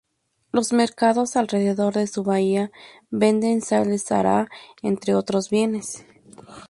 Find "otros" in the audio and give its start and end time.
5.13-5.51